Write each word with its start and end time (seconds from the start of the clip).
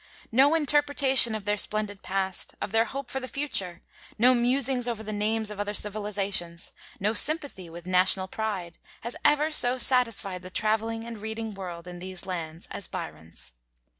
No 0.31 0.55
interpretation 0.55 1.35
of 1.35 1.45
their 1.45 1.57
splendid 1.57 2.01
past, 2.01 2.55
of 2.59 2.71
their 2.71 2.85
hope 2.85 3.11
for 3.11 3.19
the 3.19 3.27
future, 3.27 3.83
no 4.17 4.33
musings 4.33 4.87
over 4.87 5.03
the 5.03 5.13
names 5.13 5.51
of 5.51 5.59
other 5.59 5.75
civilizations, 5.75 6.71
no 6.99 7.13
sympathy 7.13 7.69
with 7.69 7.85
national 7.85 8.27
pride, 8.27 8.79
has 9.01 9.15
ever 9.23 9.51
so 9.51 9.77
satisfied 9.77 10.41
the 10.41 10.49
traveling 10.49 11.03
and 11.03 11.19
reading 11.19 11.53
world 11.53 11.87
in 11.87 11.99
these 11.99 12.25
lands, 12.25 12.67
as 12.71 12.87
Byron's. 12.87 13.53